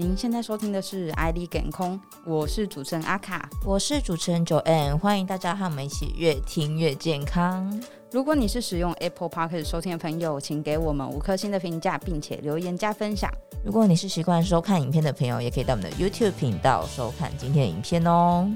[0.00, 1.94] 您现在收听的是《爱丽健康》，
[2.24, 7.78] 我是主持人阿卡，我是主持人 Joanne，欢迎大家和我们一起越听越健康。
[8.10, 13.30] 如果你是使用 Apple Podcast 收听的朋友，请给我们五颗星的评价，并且留言加分享。
[13.62, 18.50] 如果你是习惯收看影片的朋友，也可以到我们的 YouTube 频道收看今天的影片哦。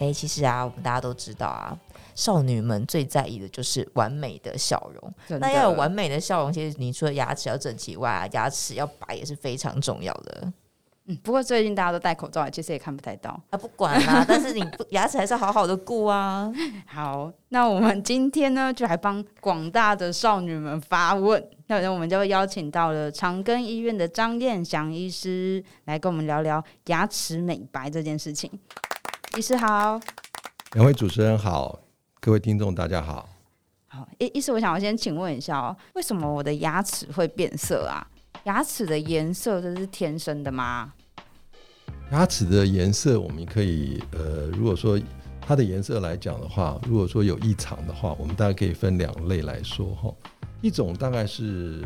[0.00, 1.78] 哎，其实啊，我们大家都知道啊。
[2.16, 5.38] 少女们最在意的就是完美的笑容。
[5.38, 10.52] 那要有完美的笑容，其实你除了牙齿要整齐以外啊，牙齿要白也是非常重要的。
[11.08, 13.56] 嗯，不过最近大家都戴口罩，其实也看不太到 啊。
[13.56, 16.52] 不管啦， 但是你不牙齿还是好好的顾啊。
[16.88, 21.40] 好，那我们今天呢，就来帮广大的少女们发问。
[21.68, 28.50] 那我们就会邀请到了长庚医院的张燕祥医师来跟我们聊聊牙齿美白这件事情。
[29.36, 30.00] 医师好，
[30.72, 31.78] 两位主持人好。
[32.26, 33.28] 各位听众，大家好。
[33.86, 38.04] 好，医医师，我想我先请问一下哦，为什么我的牙齿会变色啊？
[38.46, 40.92] 牙齿的颜色这是天生的吗？
[42.10, 45.00] 牙齿的颜色，我们可以呃，如果说
[45.40, 50.12] 它的颜色来讲的话，如果说有异常的话，我们大概可以分两类来说哈。
[50.60, 51.84] 一种大概是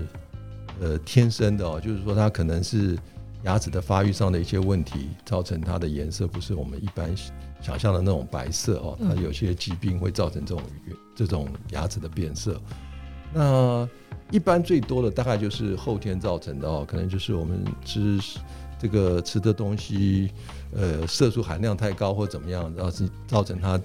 [0.80, 2.98] 呃天生的哦，就是说它可能是
[3.42, 7.14] 牙齿的发育上的一些问题，造成它的颜色不是我们一般。
[7.61, 10.62] 想象的那种白色哦，它有些疾病会造成这种
[11.14, 12.61] 这种牙齿的变色。
[13.33, 13.89] 那
[14.30, 18.19] 一般最多的大概就是后天造成的哦，可能就是我们吃
[18.78, 20.30] 这个吃的东西，
[20.75, 23.80] 呃，色素含量太高或怎么样，然后是造成它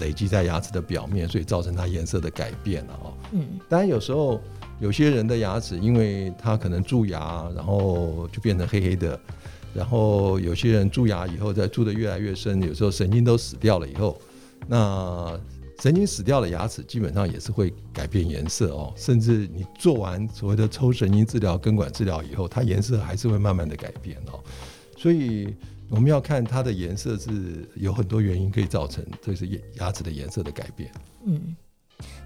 [0.00, 3.12] 累积在牙齿的表面，所以造成它颜色的改变了哦。
[3.32, 4.40] 嗯，当然有时候
[4.80, 9.20] 有些人的牙齿，因为他可能蛀牙，然后就变成黑黑的。
[9.78, 14.20] 然后有些人蛀牙以后，再蛀得越来越深，有时候神经都死掉了以后，
[14.66, 15.38] 那
[15.80, 24.42] 神经死掉了牙齿基本上也是会改变颜色哦，甚至你做完所谓的抽神经治疗、根管治疗以后，它颜色还是会慢慢的改变哦。
[24.96, 25.54] 所以
[25.88, 27.30] 我们要看它的颜色是
[27.76, 30.90] 有很多原因可以造成，这是牙齿的颜色的改变。
[31.24, 31.54] 嗯。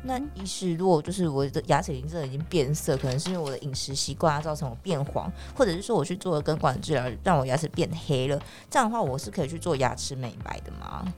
[0.05, 8.37] 那医师，如果就是我的牙齿已经真的已经变色，可能是因为我的饮食习惯啊造成我变黄，或者是说我去做了根管治疗让我牙齿变黑了，
[8.69, 11.15] 这样的话我是可以去做牙齿美白的吗？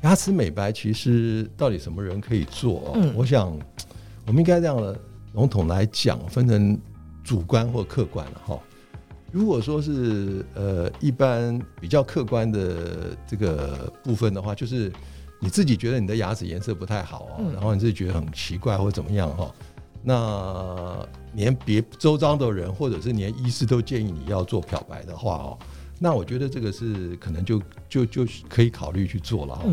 [0.00, 2.92] 牙齿美白其实到底什么人可以做哦？
[2.94, 3.54] 嗯，我想
[4.26, 4.98] 我们应该这样的
[5.34, 6.78] 笼统来讲，分成
[7.22, 8.58] 主观或客观了哈。
[9.30, 14.90] 如果说是呃一般比较客观的这个部分的话，就是。
[15.38, 19.54] 你自己觉得你的牙齿颜色不太好哦，然后你自己觉得很奇怪或怎么样哈，
[20.02, 25.58] 那连别周遭的人或者是连医师都建议你要做漂白的话哦，
[25.98, 29.64] 那我觉得这个是可能就就就可以考虑去做了哈。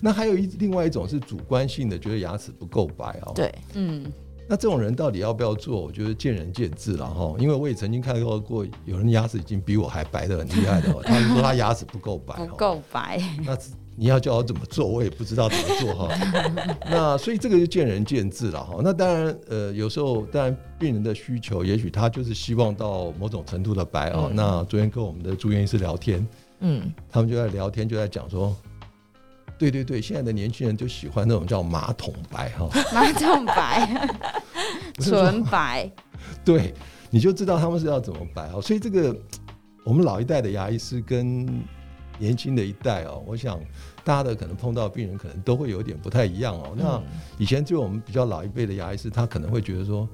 [0.00, 3.32] 那还有一另外一种是主观性的，觉得牙齿不够白哦。
[3.34, 4.04] 对，嗯。
[4.46, 5.80] 那这种人到底要不要做？
[5.80, 7.34] 我觉得见仁见智了哈。
[7.38, 13.18] 因为我也曾经看到过有人牙齿已经比我还白的很厉害的，他就说他牙齿不够白， 不够白。
[13.46, 13.56] 那。
[13.96, 16.08] 你要叫我怎么做，我也不知道怎么做哈。
[16.90, 18.80] 那所以这个就见仁见智了哈。
[18.82, 24.26] 那当然，呃，有时候当然病人的需求，也许他就是希望到某种程度的白哦。
[24.30, 26.26] 嗯、那昨天跟我们的住院医师聊天，
[26.60, 28.54] 嗯，他们就在聊天，就在讲说，
[29.56, 32.68] 对对对，现在的年轻人就喜欢那种叫马桶白哈。
[32.92, 34.08] 马桶白，
[35.00, 35.90] 纯白。
[36.44, 36.74] 对，
[37.10, 38.60] 你就知道他们是要怎么白哦。
[38.60, 39.16] 所以这个
[39.84, 41.46] 我们老一代的牙医师跟
[42.18, 43.58] 年轻的一代哦，我想
[44.02, 46.74] 大家的可能碰到病人可能都会有点不太一样哦。
[46.76, 47.02] 那
[47.38, 50.08] 以前就我们比较老一辈的牙医师，他可能会觉得说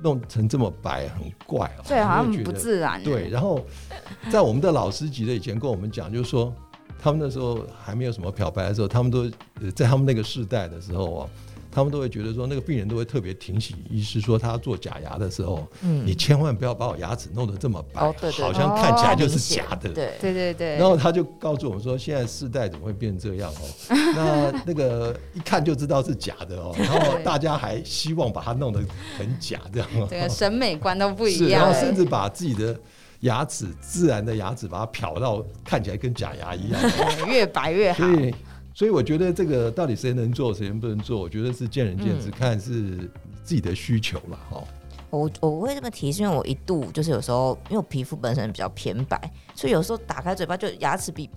[0.00, 3.02] 弄成这么白很怪哦，对，好像很不自然。
[3.02, 3.64] 对，然后
[4.30, 6.54] 在我们的老师级的以前跟我们讲，就是说
[6.98, 9.30] 他们那时候还没有什么漂白的时候，他们都
[9.74, 11.30] 在他们那个世代的时候哦。
[11.76, 19.90] 他们都会觉得说，那个病人都会特别提醒医师说，他做假牙的时候，嗯，你千万不要把我牙齿弄得这么白，哦、对对对，好像看起来就是假的。
[19.90, 20.76] 对对对对。
[20.78, 23.60] 然后他就告诉我们说，现在世代怎么会变这样哦？
[24.16, 26.74] 那那个一看就知道是假的哦。
[26.78, 28.80] 然后大家还希望把它弄得
[29.18, 29.88] 很假，这样。
[30.08, 31.60] 这个审美观都不一样。
[31.60, 32.74] 然后甚至把自己的
[33.20, 36.80] 牙齿自然的牙齿把它漂到看起来跟假牙一样，
[37.28, 37.98] 越白越好。
[37.98, 38.34] 所以
[38.90, 41.18] 我觉得这个到底谁能做，谁能不能做？
[41.18, 43.10] 我觉得是见仁见智，看是
[43.42, 44.62] 自己的需求了哈。
[45.08, 49.18] 我我会这么提，是因为我一度就是有时候，因为我皮肤本身比较偏白，
[49.54, 51.30] 所以有时候打开嘴巴就牙齿比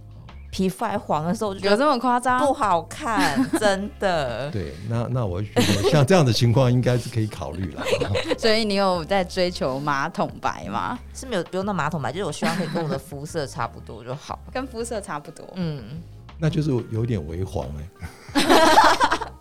[0.51, 2.39] 皮肤还黄的时候，我就觉得有这么夸张？
[2.45, 4.49] 不好看，真的。
[4.51, 7.83] 对，那那我觉得像这样的情况应该是可以考虑了。
[8.37, 10.99] 所以你有在追求马桶白吗？
[11.13, 15.45] 是没有，不用到马桶白，就是我希望可以跟我的肤色差不多就好，跟肤色差不多。
[15.53, 16.01] 嗯。
[16.39, 19.31] 那就是有点微黄哎，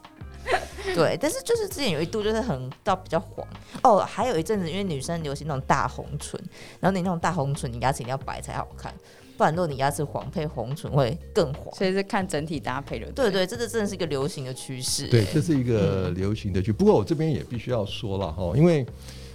[0.94, 3.46] 对，但是就是之前有一度就是很到比较黄
[3.82, 6.40] 哦，还有一阵子因为女生流行那种大红唇，
[6.80, 8.92] 然后你那种大红唇，你牙齿一定要白才好看。
[9.36, 13.08] 不然，如果你牙齿黄配红唇会更黄，所以是看整体搭配的。
[13.12, 15.06] 对对，这个真的是一个流行的趋势。
[15.06, 16.72] 对，这是一个流行的趋。
[16.72, 18.84] 不过我这边也必须要说了哈，因为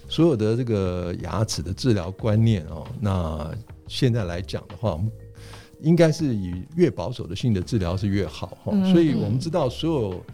[0.09, 3.50] 所有的这个牙齿的治疗观念哦，那
[3.88, 5.00] 现在来讲的话，
[5.83, 8.71] 应该是以越保守的性的治疗是越好哈。
[8.91, 10.25] 所以我们知道所有。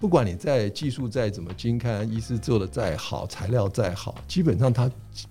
[0.00, 4.90] 不管你在技术再怎么精看，医师做的再好，材料再好，基本上它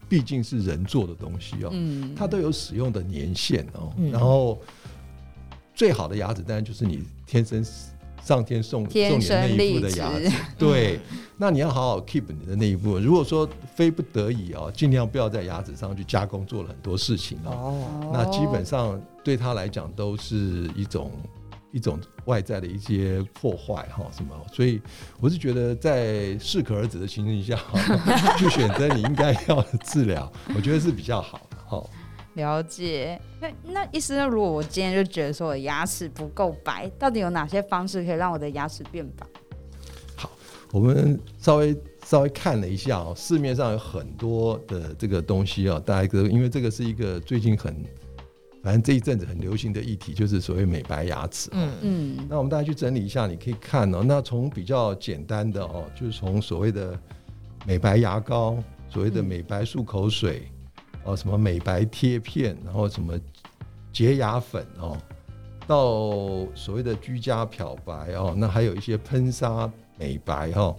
[0.09, 3.93] 毕竟是人做的东西哦，嗯，它都有使用的年限哦。
[4.11, 4.59] 然后
[5.75, 7.63] 最好的牙齿当然就是你天生
[8.23, 10.99] 上天送送你那一副的牙齿，对。
[11.35, 12.97] 那你要好好 keep 你的那一副。
[12.99, 17.83] 如果说非不得已哦，尽量不要在牙齿上去加工做了很多事情哦。
[18.13, 21.11] 那基本上对他来讲都是一种。
[21.75, 24.79] 一种外在的一些破坏哈什么，所以
[25.19, 27.59] 我是觉得在适可而止的情形下
[28.37, 31.83] 去选择你应该要的治疗，我觉得是比较好的哈。
[32.35, 34.25] 了解，那那意思呢？
[34.25, 39.25] 如果我今天就觉得说我的牙齿不够白，到底有哪些方式可以让我的牙齿变白？
[40.15, 40.29] 好，
[40.71, 41.75] 我们稍微
[42.05, 47.75] 稍微看了一下哦，市面上有很多的这个东西哦，大家都因为这个是一个最近很。
[48.63, 51.49] 反正这一阵子很流行的议题就是所谓美白牙齿。
[51.51, 52.27] 嗯嗯。
[52.29, 54.01] 那我们大家去整理一下，你可以看哦。
[54.01, 56.97] 那从比较简单的哦，就是从所谓的
[57.65, 58.57] 美白牙膏、
[58.87, 60.43] 所谓的美白漱口水，
[61.03, 63.19] 哦，什么美白贴片，然后什么
[63.91, 64.97] 洁牙粉哦，
[65.67, 70.75] 到所谓的居家漂白哦，那还有一些喷砂美白哈。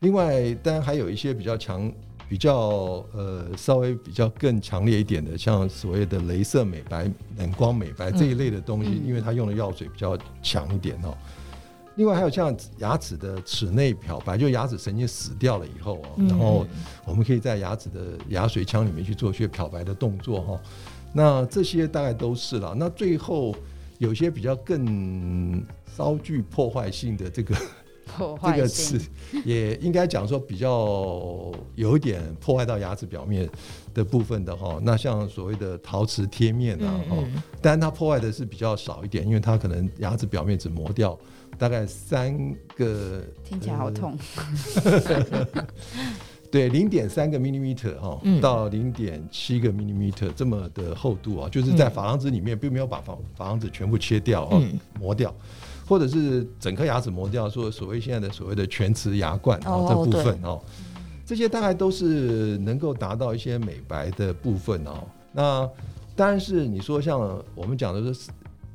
[0.00, 1.92] 另外，当然还有一些比较强。
[2.28, 7.06] 比较呃稍微比较更强烈一点的，像所谓的镭射美白、
[7.36, 11.14] 冷光美白这一类的东西，嗯、因为它用的药水比较强一点哦。
[11.96, 16.66] 另外还有像牙齿的齿内漂白，就牙齿神经死掉了以后哦，然后
[17.04, 20.60] 我们可以在牙齿的牙髓腔里面去做一些漂白的动作哈。
[21.12, 22.74] 那这些大概都是了。
[22.76, 23.54] 那最后
[23.98, 25.64] 有些比较更
[25.96, 27.54] 稍具破坏性的这个。
[28.04, 29.00] 破坏这个词
[29.44, 33.48] 也应该讲说比较有一点破坏到牙齿表面
[33.94, 37.16] 的部分的哈，那像所谓的陶瓷贴面啊哈，
[37.62, 41.18] 当然它破坏的是比较少一点，因为它可能牙齿表面只磨掉
[41.58, 42.36] 大概三
[42.76, 44.16] 个，听起来好痛。
[46.50, 54.60] 对，零点三个 millimeter 哈，到零点七个 millimeter 这么的厚度啊，就是在珐琅质里面并没有把珐珐琅质全部切掉啊，
[55.00, 55.34] 磨掉。
[55.84, 60.62] 或者是整颗牙齿磨掉，说所谓现在的所谓的全瓷牙冠哦，这部分哦，
[61.26, 65.04] 这些大概都是能够达到一些美白的部分哦。
[65.32, 65.68] 那
[66.14, 67.18] 当然是你说像
[67.54, 68.30] 我们讲的是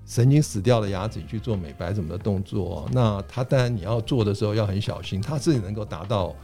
[0.08, 6.36] 神经死掉的牙齿去做美白什么的动作，那它当然你要做的时候要很小心，它是能够达到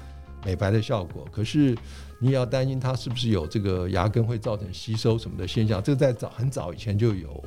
[0.45, 1.75] 美白的效果，可是
[2.19, 7.43] 你也要担心它是不是有这个牙根会造成吸收什么的现象，这个在早很早以前就有。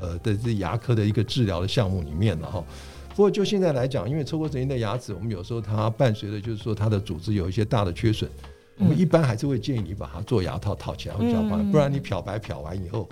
[0.00, 2.62] 呃的这牙科的一个治疗的项目里面了哈，
[3.10, 8.28] 不过就现在来讲，因为抽过神经的牙齿，我们有时候它伴随的就是说它的组织有一些大的缺损，
[8.76, 13.08] 我们一般还是会建议你把它做牙套套起来会比较好，不然你漂白漂完以后，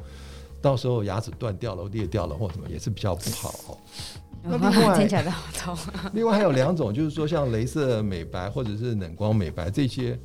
[0.62, 3.76] 到时候牙齿断掉了、裂掉了或什么也是比较不好哦。
[4.44, 5.76] 那另 外听起来好痛。
[6.14, 10.19] 另外还有两种，就是说像镭射美白或者是冷光美白这些。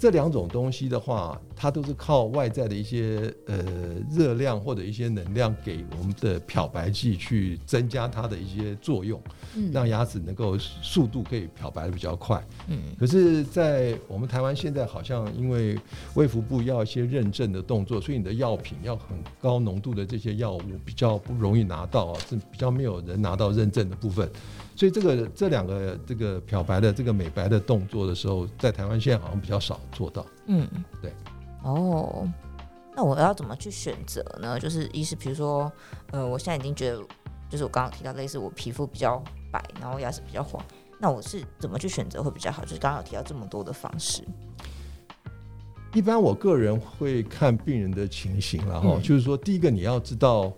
[0.00, 3.62] 这两种东西的话，它都是靠外在的一些呃
[4.10, 9.20] 热量或者一些能量给我们的漂白剂去增加它的一些作用，
[9.54, 12.42] 嗯，让牙齿能够速度可以漂白的比较快。
[12.68, 15.78] 嗯，可是，在我们台湾现在好像因为
[16.14, 24.26] 卫福部要一些认证的动作，所以你的药品要很高浓度的这些药物比较不容易拿到啊，是比较没有人拿到认证的部分。
[24.80, 30.24] 所以这个这两个这个漂白的这个美白的动作的时候，在台湾现在好像比较少做到。
[30.46, 30.66] 嗯，
[31.02, 31.12] 对。
[31.62, 32.26] 哦，
[32.96, 34.58] 那我要怎么去选择呢？
[34.58, 35.70] 就是一是，比如说，
[36.12, 37.02] 呃，我现在已经觉得，
[37.50, 39.22] 就是我刚刚提到类似我皮肤比较
[39.52, 40.64] 白，然后牙齿比较黄，
[40.98, 42.62] 那我是怎么去选择会比较好？
[42.62, 44.22] 就是刚刚有提到这么多的方式。
[45.92, 50.50] 一般我个人会看病人的情形，然后就是说，第一个你要知道。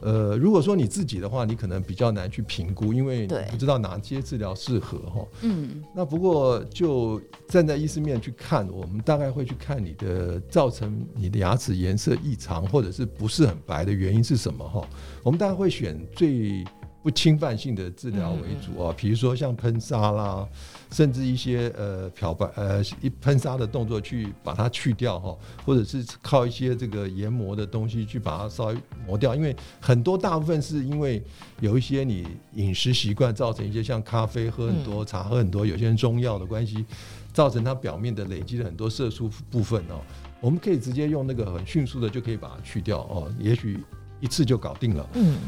[0.00, 5.26] 呃，如果说你自己的话，你可能比较难去评估，因为你不知道哪些治疗适合哈。
[5.42, 5.82] 嗯。
[5.94, 14.86] 那不过就站在医师面去看，我们大概会去看你的造成你的牙齿颜色异常或者是不是很白的原因是什么哈。
[15.22, 16.64] 我们大概会选最
[17.02, 20.46] 不侵犯性的治疗为主啊，比如说像喷砂啦，
[20.92, 28.76] 甚至一些呃漂白呃一喷砂的动作去把它去掉哈，或者是靠一些这个研磨的东西去把它稍微
[29.06, 31.22] 磨掉，因为很多大部分是因为
[31.60, 36.84] 有一些你饮食习惯造成一些像咖啡喝很多、茶喝很多，有些人中药的关系，
[37.32, 40.02] 造成它表面的累积了很多色素部分哦，
[40.38, 43.82] 我们可以直接用那个很迅速的就可以把它去掉哦，也许
[44.20, 45.08] 一次就搞定了。
[45.14, 45.38] 嗯。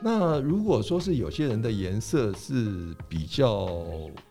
[0.00, 3.68] 那如果说是有些人的颜色是比较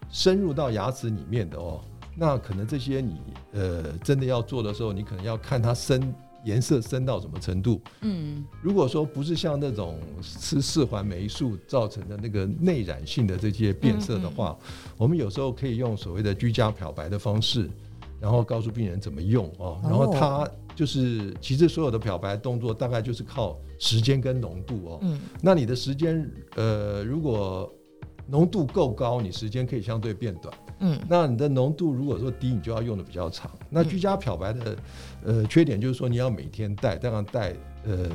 [0.10, 1.82] 深入到牙齿里面的哦，
[2.16, 3.22] 那可能这些你
[3.52, 6.14] 呃真的要做的时候，你可能要看它深
[6.46, 7.82] 颜色深到什么程度。
[8.02, 14.58] 嗯，如果说不是像那种吃四环霉素造成的那个内染性的这些变色的话，
[14.96, 17.70] 我们有时候可以用所谓的居家漂白的方式，
[18.22, 20.50] 然后告诉病人怎么用哦，然后他。
[20.78, 25.00] 就是其实所有的漂白动作大概就是靠时间跟浓度哦。
[25.02, 25.20] 嗯。
[25.42, 27.74] 那你的时间呃，如果
[28.28, 30.54] 浓度够高，你时间可以相对变短。
[30.82, 31.00] 嗯。
[31.10, 33.50] 那你的浓度如果说低，你就要用的比较长。
[33.72, 34.78] 那居家漂白的
[35.26, 38.08] 呃缺点就是说你要每天戴，当然戴呃。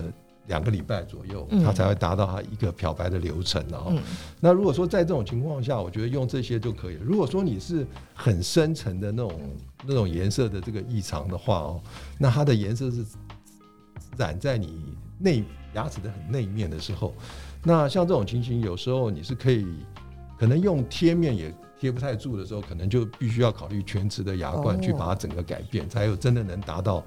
[0.52, 3.64] 两个礼拜左右，它才会达到它一个漂白的流程。
[3.70, 4.02] 然后，嗯、
[4.38, 7.02] 那如果说在这种情况下，我觉得用这些就可以了。
[7.02, 9.40] 如果说你是很深层的那种
[9.86, 11.80] 那种颜色的这个异常的话哦，
[12.18, 13.02] 那它的颜色是
[14.18, 15.42] 染在你内
[15.72, 17.14] 牙齿的很内面的时候，
[17.64, 19.66] 那像这种情形，有时候你是可以
[20.38, 27.02] 可能用贴面也贴不太住的时候，可能就必须要考虑全瓷的牙冠去把它整个改变，才有真的能达到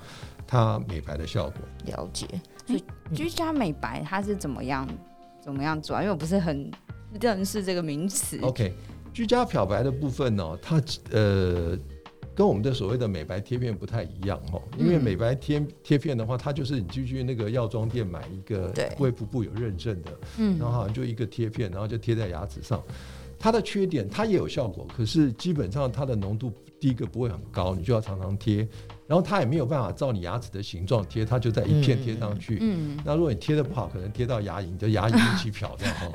[0.47, 1.61] 它美白的效果。
[1.85, 2.27] 了解。
[2.65, 4.87] 所以居家美白它是怎么样
[5.41, 6.01] 怎么样做啊？
[6.01, 6.71] 因为我不是很
[7.21, 8.39] 认识这个名词。
[8.41, 8.73] OK，
[9.13, 10.81] 居家漂白的部分呢、喔，它
[11.11, 11.77] 呃
[12.33, 14.63] 跟我们的所谓的美白贴片不太一样哦、喔。
[14.77, 22.83] 因为美白贴贴片的话，它就是你去去那个药妆店买一个卫福部有认证的，嗯，然后好像就一个贴片，然后就贴在牙齿上。
[23.37, 28.67] 它的缺点，它也有效果，可是基本上它的浓度第一个不会很高，你就要常常贴。
[29.07, 32.57] 然后它也没有办法照你牙齿的形状贴，它就在一片贴上去。
[32.61, 36.09] 嗯，那如果你贴的不好，可能贴到牙龈，就牙龈一起漂掉哈。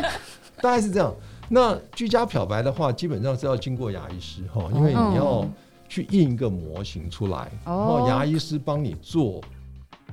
[0.62, 1.14] 大概是这样。
[1.48, 5.46] 那居家漂白的话，基本上是要经过牙医师哈，因为你要
[5.88, 9.40] 去印一个模型出来，然后牙医师帮你做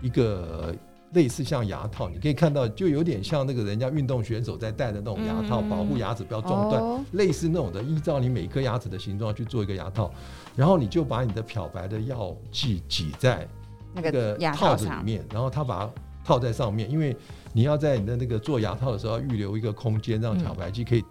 [0.01, 0.75] 一个。
[1.13, 6.82] 类似像牙套，你可以看到，就有点像那个人家运动选手在戴的那种牙套，保护牙齿不要撞断。
[6.82, 10.12] 哦、类似那种的，依照你每颗牙齿的形状去做一个牙套，
[10.55, 13.48] 然后你就把你的漂白的药剂挤在
[13.93, 15.91] 那个套子里面，然后它把它
[16.25, 17.15] 套在上面，因为
[17.53, 21.03] 你要在你的那个做牙套的时候要预留一个空间，让漂白剂可以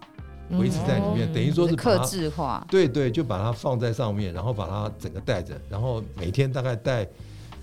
[0.50, 2.66] 维持在里面，嗯、等于说是克制化。
[2.68, 7.06] 对对，就把它放在上面，然后把它整个戴着，然后每天大概戴。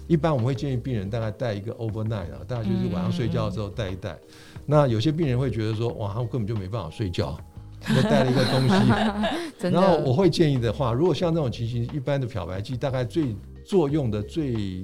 [0.10, 4.13] 一般我们会建议病人大概带一个 overnight 啊，大概就是晚上睡觉的时候带一带。
[4.13, 4.20] 嗯、
[4.66, 7.38] 那有些病人会觉得说，哇，他根本就没办法睡觉，
[7.88, 9.70] 就带了一个东西。
[9.70, 14.84] 然后我会建议的话，如果像这种情形，一般的漂白剂大概最作用的最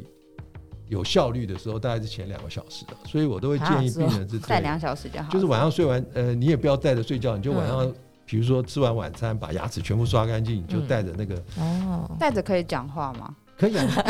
[0.89, 2.95] 有效率的时候，大概是前两个小时的。
[3.05, 5.31] 所以我都会建议病人是带两小时就好。
[5.31, 7.91] 就是晚上睡完，呃，你也不要带着睡觉，你就晚上，
[8.27, 11.35] 比如说吃完晚餐，把牙齿全部刷干净，你就带着那个。
[11.57, 13.35] 哦，带着可以讲话吗？
[13.57, 14.09] 可以啊，可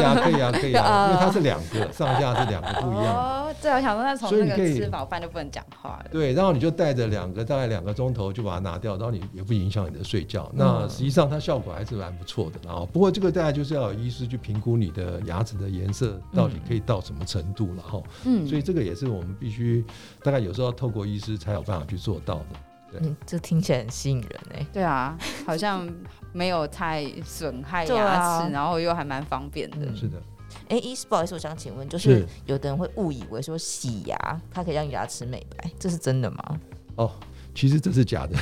[0.00, 3.12] 以啊，可以啊，可以啊， 因为它是两个上下是两个不一样的。
[3.12, 6.06] 哦，对，我想说，那从那个吃饱饭就不能讲话了。
[6.10, 10.50] 对，然后你就带着两个，大概两个钟头就把它拿掉，然后你也不影响你的睡觉。
[10.54, 12.58] 那实际上它效果还是蛮不错的。
[12.64, 18.02] 然后，不过这个大概就是要有医师去评估你的牙齿的颜色到底可以到什么程度了哈。
[18.24, 19.84] 嗯，所以这个也是我们必须
[20.22, 22.46] 大概有时候要透过医师才有办法去做到的。
[22.92, 24.66] 嗯，这听起来很吸引人哎。
[24.72, 25.86] 对啊，好像
[26.32, 29.94] 没有太损害牙齿，啊、然后又还蛮方便的。
[29.94, 30.22] 是的。
[30.68, 36.60] 哎，医师，不好意思，我想请问，就是有的人会误以为说洗牙它可以让牙齿美白，这是真的吗？
[36.96, 37.12] 哦，
[37.54, 38.36] 其实这是假的。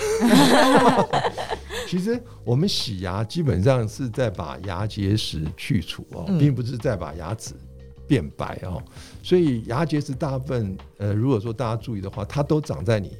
[1.86, 7.54] 其实我们洗牙基本上是在把牙结石去除哦，并不是在把牙齿
[8.06, 8.82] 变白哦。
[9.22, 13.16] 所以牙结石大部分，呃，如果说大家注意的话，它都长在你。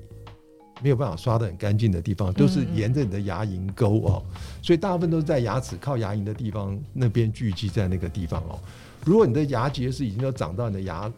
[0.82, 4.22] 没有办法刷的很干净的地方，都是沿着你的牙龈沟哦，
[4.60, 8.58] 所以大部分都是在牙齿靠牙龈的地方那边聚集在那个地方哦。
[9.04, 11.10] 如果你的牙结石已经都长到你的牙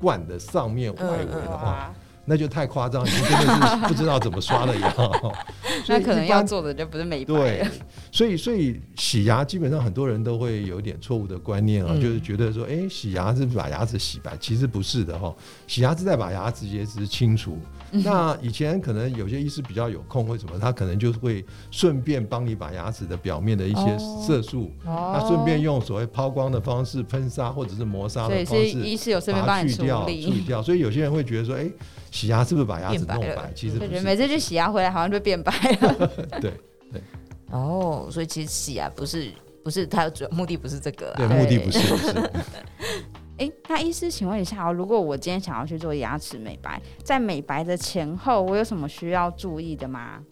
[0.00, 1.94] 冠的上面外围的话，
[2.26, 4.92] 那就太夸张，你真的是不知道怎么刷的牙。
[5.88, 7.32] 那可能要做的就不是美白。
[7.32, 7.66] 对，
[8.10, 15.32] 所以所以洗牙基本上很多人都会有点错误的观念啊，就是觉得说，哎，洗牙是把牙齿洗白，其实不是的哈，
[15.68, 17.58] 洗牙是在把牙齿结石清除。
[17.90, 30.60] 那以前可能有些医师比较有空，为什么他可能就会顺便帮你把牙齿的表面的一些色素，他顺便用所谓抛光的方式喷砂或者是磨砂的方式，医师有顺便帮你处理处理掉。
[30.60, 31.70] 所以有些人会觉得说，哎，
[32.10, 33.52] 洗牙是不是把牙齿弄白白？
[33.54, 33.78] 其实。
[33.78, 36.10] 对对，每次去洗牙回来好像就变白了。
[36.40, 36.52] 对
[36.92, 37.02] 对
[37.50, 39.30] 哦，所以其实洗牙不是
[39.62, 41.28] 不是它的主要目的不是这个对，啊。
[41.34, 42.30] 目的不是不是。
[43.38, 50.22] 哎，那医师，请问一下哦，如果我今天想要去做牙齿美白，在美白的前后，我有什么需要注意的吗？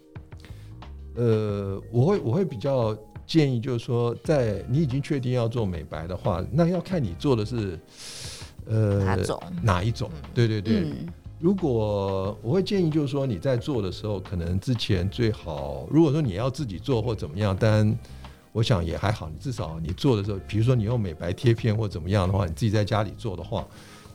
[1.14, 7.78] 呃，我会我会比较建议，就是说，在你已经确定要做美白的话，那要看你做的是
[8.64, 9.42] 呃哪种？
[9.62, 10.10] 哪一种？
[10.32, 10.80] 对对对。
[10.84, 11.06] 嗯
[11.38, 17.96] 如果我会建议，就是说你在做的时候，可能之前最好，如果说你要自己做或怎么样，但
[18.52, 23.66] 我想也还好，你至少你做的时候，比如说你用美白贴片或怎么样的话，你自己在家里做的话，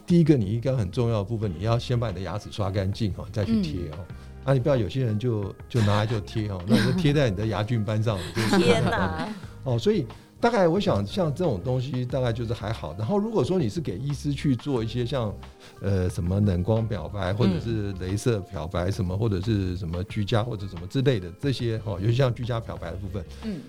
[0.07, 3.97] 第一个你应该很重要的部分，你要先把你的牙齿刷干净哈，再去贴哦。
[3.97, 8.17] 嗯啊，你不要有些人就就拿来就贴哦，那你就贴在你的牙菌斑上，
[8.57, 9.27] 天哪！
[9.65, 10.07] 哦，所以
[10.39, 12.95] 大概我想像这种东西大概就是还好。
[12.97, 15.33] 然后如果说你是给医师去做一些像
[15.81, 23.59] 呃什么冷光漂白或者是镭射漂白什么，或者是什么居家或者什么之类的这些哈，尤其像居家漂白的部分，嗯，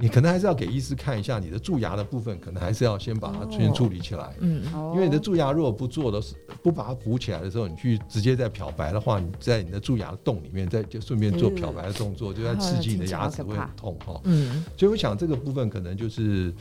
[0.00, 4.34] 你可能还是要给医师看一下你的蛀牙的部分，可能还是要先把它先处理起来。
[4.40, 14.18] 嗯，哦因为你的蛀牙如果不做的是不把它补起来的时候，你去直接在漂白的话，你在你的蛀牙的洞里面再就顺便做漂白的动作，就在刺激你的牙齿会很痛哈。
[14.24, 16.52] 嗯，所以我想这个部分可能就是，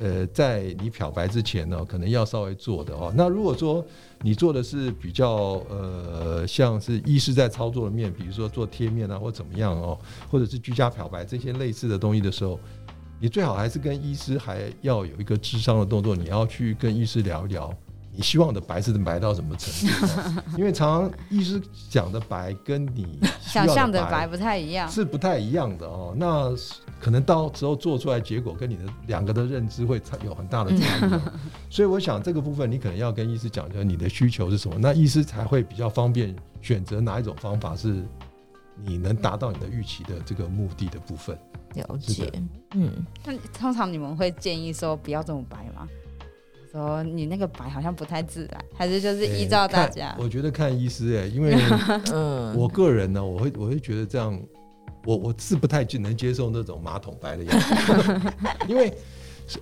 [0.00, 3.12] 呃，在你漂白之前呢，可能要稍微做的哦。
[3.16, 3.84] 那如果说
[4.22, 9.98] 你做的是比较呃，像是医师在操作的面，比如说做贴面啊或怎么样哦，
[10.30, 12.58] 或者是居家漂白这些类似的东西的时候，
[13.20, 17.72] 你最好还是跟医师还要有一个智商的动作，你要去跟医师聊一聊。
[18.10, 20.06] 你希望的白是白到什么程度？
[20.06, 20.42] 哦？
[20.58, 26.12] 因为常常医师讲的白跟你想象的白不太一样，是不太一样的哦。
[26.16, 26.52] 那
[27.00, 31.22] 可能到时候做出来结果跟你的两个的认知会有很大的差异，哦。
[31.70, 38.02] 所以我想这个部分你可能要跟医师讲，就是你的需求是什么，那医师才会比较方便选择哪一种方法是
[38.84, 41.38] 你能达到你的预期的这个目的的部分。
[41.74, 42.32] 了解，
[42.74, 42.92] 嗯。
[43.24, 45.86] 那通常你们会建议说不要这么白吗？
[46.70, 50.08] 说你那个白好像不太自然，还是就是依照大家？
[50.10, 51.56] 欸、我觉得看医师哎、欸，因为
[52.12, 54.38] 嗯， 我个人呢，我会我会觉得这样，
[55.08, 58.32] 我我是不太能接受那种马桶白的样子，
[58.68, 58.92] 因为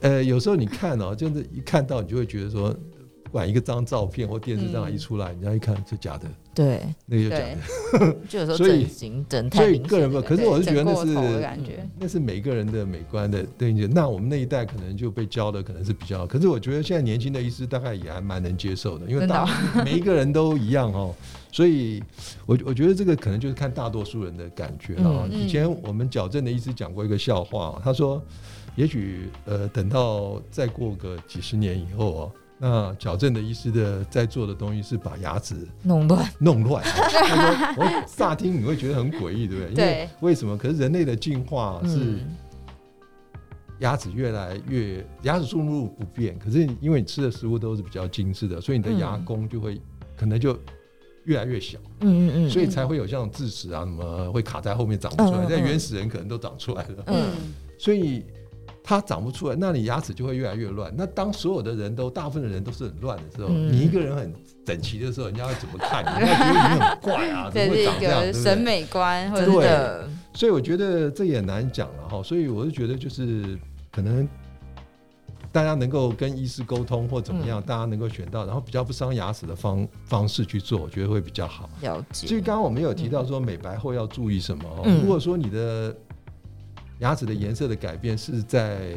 [0.01, 2.75] 呃有时候你看哦、喔，就是一看到你就会觉得说，
[3.23, 6.27] 不管一个张照片或电视上一出来，人、嗯、家一看就假的。
[6.53, 8.89] 对，那个就假的， 就有时候所以
[9.29, 13.73] 整所以个人吧，可是我是觉得那是感觉那是每个人的美观的对。
[13.73, 19.47] 那我们那一代可能就被教的可能是比较，可是我觉得现在年轻的医师大概也还蛮能接受的，因为大
[19.85, 21.15] 每一个人都一样哦，
[21.53, 22.03] 所以
[22.47, 25.29] 我我觉得这个可能就是看大多数人的感觉了。
[25.29, 28.23] 以前我们矫正的医师讲过一个笑话，他说，
[28.75, 32.33] 也许呃等到再过个几十年以后哦。
[32.59, 36.83] 那矫正的医师的在做的东西是把牙齿弄乱，弄乱。
[37.77, 39.75] 我乍听你会觉得很诡异，对不对？
[39.75, 40.57] 因为为什么？
[40.57, 42.21] 可是人类的进化是
[43.81, 49.79] 牙齿越来越牙齿数目不变，可是因为你吃的食物都是比较精致的，所以你的牙弓就会
[50.17, 50.59] 可能就
[51.27, 51.79] 越来越小。
[52.01, 55.45] 嗯嗯嗯，所以才会有像智齿啊什么会卡在后面长不出来。
[55.47, 57.05] 在原始人可能都长出来了。
[57.07, 57.27] 嗯，
[57.79, 58.25] 所以。
[58.89, 60.95] 它长不出来，那你牙齿就会越来越乱。
[60.97, 64.33] 那当所有的人都，大部分的人都是很乱的时候，嗯、你一个人很
[64.65, 66.21] 整齐的时候，人家会怎么看 你？
[66.21, 68.33] 人家觉得你很怪啊，怎么会长这样？
[68.33, 69.69] 审美观，对不对？
[70.35, 72.23] 所以我觉得这也难讲了哈。
[72.23, 73.59] 所以我就觉得，就是
[73.91, 74.29] 可能
[75.57, 81.67] 大家能够跟医师沟通或怎么样，嗯、大家能够选到然后比较不伤牙齿的方方式去做，我觉得会比较好。
[81.81, 82.27] 了解。
[82.27, 84.65] 所以刚刚我们有提到说，美白后要注意什么？
[84.85, 85.97] 嗯、如果说你的
[86.99, 88.95] 牙齿的颜色的改变是在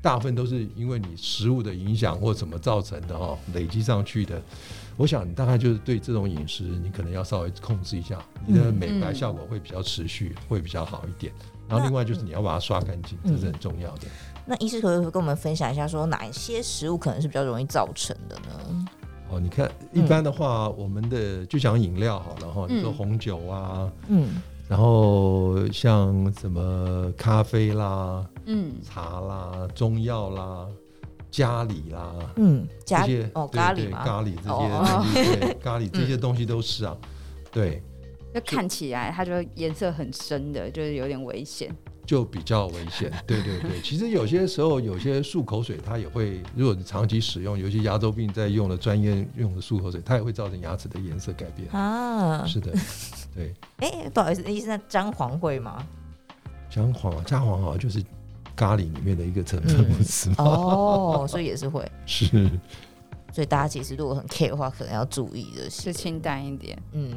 [0.00, 4.40] 大部分都是因为你食物的影响或怎么造成的哦，累积上去的。
[4.96, 11.32] 我想你大概就是对这种饮食，你可能要稍微控制一下，你的美白效果会比较持续，会比较好一点。
[11.68, 14.06] 然后另外就是你要把它刷干净，这是很重要的。
[14.44, 18.86] 那医师可不可以跟我们分享一下，说哪一些食物可能是比较容易造成的呢？
[19.30, 24.42] 哦，你看一般的话，我们的就讲饮料好了哈，你说红酒啊，嗯。
[24.68, 30.66] 然后像什么咖啡啦、嗯、茶啦、中药啦、
[31.30, 37.08] 咖喱啦，嗯，这些哦，咖喱 咖喱这些，咖喱这些东西都是啊，嗯、
[37.50, 37.82] 对。
[38.32, 41.70] 就看起来它就颜色很深的，就是有点危险。
[42.12, 43.80] 就比较危险，对对对。
[43.80, 52.44] 其实有些时候，有些漱口水它也会，如果你长期使用，尤其牙周病在用的专业用的漱口水，它也会造成牙齿的颜色改变啊。
[52.46, 52.70] 是的，
[53.34, 53.54] 对。
[53.78, 55.86] 哎、欸，不好意思，医生，那姜黄会吗？
[56.68, 58.04] 姜黄啊，姜黄好像就是
[58.54, 60.34] 咖喱里面的一个成分，不是吗？
[60.40, 61.90] 哦，所以也是会。
[62.04, 62.28] 是。
[63.32, 66.78] 所以大家其实如果很 care 的话，可能要注意的是清淡一点。
[66.92, 67.10] 嗯，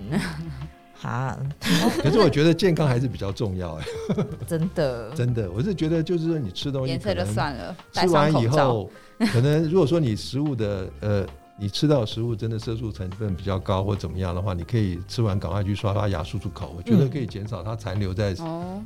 [1.00, 1.38] 哈，
[2.02, 3.86] 可是我觉得健康还是比较重要哎，
[4.48, 8.90] 真的，真的，我是觉得就是说你吃东西颜色就算了，吃完以后，
[9.32, 11.26] 可能如果说你食物的呃。
[11.58, 18.36] 你吃到食物真的色素成分比较高或怎么样的话，你可以吃完赶快去刷刷牙漱漱口，我觉得可以减少它残留在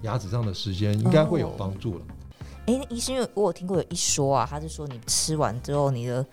[0.04, 2.06] 牙齿上的时间，应该会有帮助了。
[2.68, 6.24] 哎、哦，医生，因为我有听过有一说啊，他是说你吃完之后，你的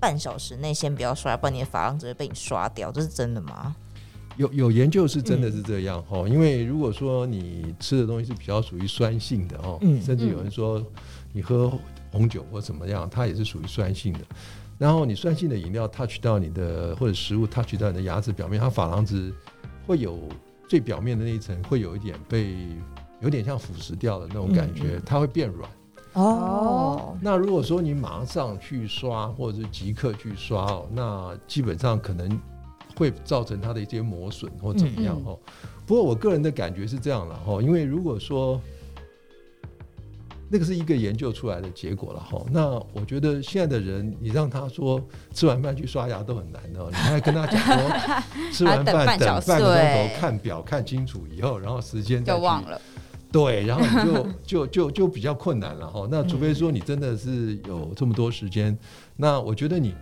[0.00, 3.76] 半小时内先不要刷，不然你的珐琅质会被你刷掉，这是真的吗？
[4.36, 10.84] 有有研究是真的是这样哦，因为如果说你吃的东西是比较属于酸性的哦，甚至有人说
[11.32, 11.72] 你喝
[12.10, 14.20] 红酒或怎么样，它也是属于酸性的。
[14.78, 19.32] 然后你酸性的饮料 touch 到你的或者食物 touch 到你的牙齿表面，它珐琅质
[19.86, 20.18] 会有
[20.66, 22.56] 最表面的那一层会有一点被
[23.20, 25.70] 有点像腐蚀掉的那种感觉，它会变软。
[26.14, 27.16] 哦。
[27.20, 32.28] 那如果说你马上去刷或者是即刻去刷哦，那基本上可能
[32.96, 35.38] 会造成它的一些磨损或怎么样哦。
[35.86, 38.60] 不过我个人的感觉是这样了哈，因为如果说。
[40.54, 42.44] 那个是一个研究出来的结果了哈。
[42.52, 45.02] 那我觉得现在的人，你让他说
[45.32, 46.86] 吃完饭去刷牙都很难的。
[46.90, 47.90] 你还跟他讲说
[48.52, 52.78] 吃完饭等半个钟头，看表看清楚以后，然后时间就忘了。
[53.32, 56.06] 对，然后你就就就就比较困难了哈。
[56.10, 58.76] 那除非说你真的是有这么多时间，
[59.16, 59.94] 那我觉得你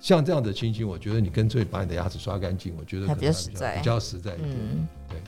[0.00, 4.88] 像这样的情形，我觉得你干脆把你的牙齿刷干净，我觉得还比较实在，比较实在一点。
[5.08, 5.20] 对。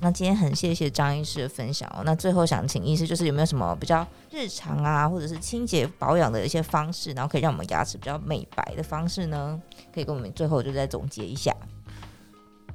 [0.00, 2.02] 那今天很谢谢张医师的分享哦。
[2.04, 9.60] 那最后想请医师，就是有没有什么比较日常啊，或者是清洁保养的一些方式，然后可以让我们牙齿比较美白的方式呢？
[9.92, 11.52] 可以跟我们最后就再总结一下。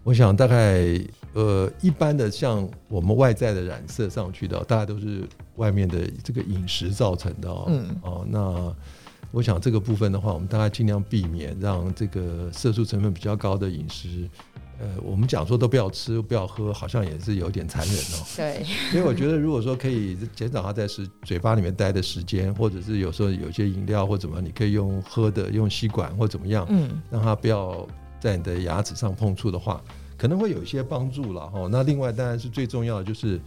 [0.04, 0.84] 我想大概
[1.32, 5.24] 呃，一般的像我们外在的染色上去的，大概都是
[5.56, 7.63] 外面的这个饮食造成的哦。
[7.69, 7.96] 嗯。
[8.02, 8.76] 哦，那
[9.34, 14.30] 我想这个部分的话，我们大概尽量避免让这个色素成分比较高的饮食。
[14.80, 18.26] 呃，我们讲说都不要吃，不要喝，好像也是有点残忍哦。
[18.38, 27.88] 对，所以我觉得如果说可以减少它在是嘴巴里面待的时间，或者是有时候有些饮料或怎么，你可以用喝的，用吸管或怎么样，嗯，让它不要
[28.19, 29.82] 在你的牙齿上碰触的话，
[30.15, 31.67] 可能会有一些帮助了哈。
[31.72, 33.41] 那另外当然是最重要的就是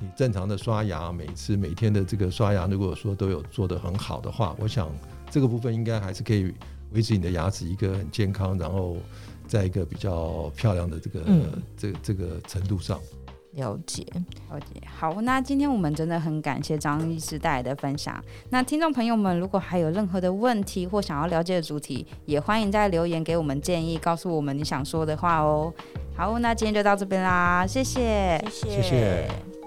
[0.00, 4.88] 你正常的刷牙，每次每天的这个刷牙，如果说都有做得很好的话，我想
[5.30, 6.54] 这个部分应该还是可以
[6.92, 8.96] 维持你的牙齿一个很健康，然后。
[9.48, 13.00] 在一个比较漂亮的这个、嗯、这这个程度上，
[13.52, 14.04] 了解
[14.50, 14.86] 了解。
[14.94, 18.22] 好，那今天我们真的很感谢张医师带来的分享。
[18.50, 25.72] 那听众朋友们，如果还有任何的问题或想要了解的主题，也欢迎在留言给我们建议，告诉我们你想说的话哦。
[26.14, 28.82] 好，那今天就到这边啦，谢谢，谢谢。
[28.82, 29.57] 谢谢